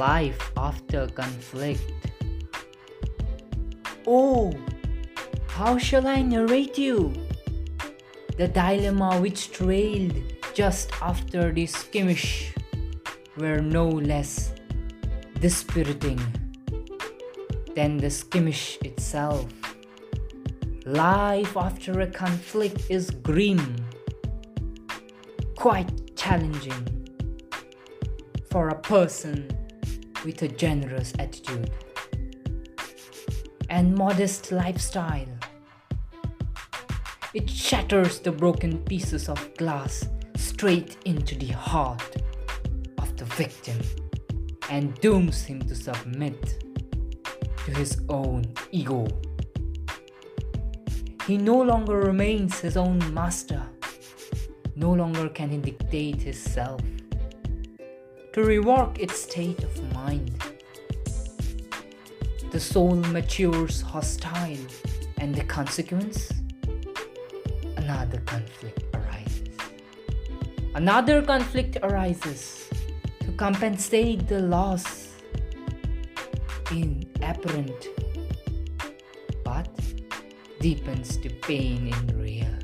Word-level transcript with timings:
life 0.00 0.50
after 0.56 1.06
conflict. 1.08 1.84
Oh, 4.06 4.50
how 5.48 5.76
shall 5.76 6.06
I 6.06 6.22
narrate 6.22 6.78
you 6.78 7.12
the 8.38 8.48
dilemma 8.48 9.20
which 9.20 9.52
trailed 9.52 10.16
just 10.54 10.90
after 11.02 11.52
the 11.52 11.66
skirmish 11.66 12.54
were 13.36 13.60
no 13.60 13.86
less 13.88 14.54
dispiriting 15.38 16.20
than 17.76 17.98
the 17.98 18.08
skirmish 18.08 18.78
itself. 18.80 19.46
Life 20.86 21.54
after 21.58 22.00
a 22.00 22.06
conflict 22.06 22.80
is 22.88 23.10
grim, 23.10 23.76
quite 25.56 26.16
challenging 26.16 26.84
for 28.50 28.68
a 28.68 28.80
person 28.80 29.59
with 30.24 30.42
a 30.42 30.48
generous 30.48 31.12
attitude 31.18 31.70
and 33.68 33.94
modest 33.94 34.52
lifestyle. 34.52 35.28
It 37.32 37.48
shatters 37.48 38.18
the 38.18 38.32
broken 38.32 38.78
pieces 38.78 39.28
of 39.28 39.56
glass 39.56 40.08
straight 40.36 40.96
into 41.04 41.36
the 41.36 41.52
heart 41.52 42.16
of 42.98 43.16
the 43.16 43.24
victim 43.24 43.78
and 44.68 44.94
dooms 45.00 45.42
him 45.44 45.60
to 45.62 45.74
submit 45.74 46.64
to 47.64 47.70
his 47.70 48.00
own 48.08 48.52
ego. 48.72 49.06
He 51.26 51.36
no 51.36 51.62
longer 51.62 51.96
remains 52.00 52.58
his 52.58 52.76
own 52.76 52.98
master. 53.14 53.62
No 54.74 54.92
longer 54.92 55.28
can 55.28 55.50
he 55.50 55.58
dictate 55.58 56.22
his 56.22 56.42
self 56.42 56.80
to 58.32 58.40
rework 58.40 58.98
its 58.98 59.22
state 59.22 59.62
of 59.64 59.92
mind. 59.92 60.30
The 62.50 62.60
soul 62.60 62.96
matures 62.96 63.80
hostile, 63.80 64.66
and 65.18 65.34
the 65.34 65.44
consequence? 65.44 66.32
Another 67.76 68.18
conflict 68.20 68.84
arises. 68.94 69.48
Another 70.74 71.22
conflict 71.22 71.76
arises 71.82 72.68
to 73.20 73.32
compensate 73.32 74.28
the 74.28 74.40
loss 74.40 75.14
in 76.70 77.04
apparent 77.22 77.88
but 79.44 79.68
deepens 80.60 81.18
the 81.18 81.30
pain 81.42 81.88
in 81.88 82.20
real. 82.20 82.59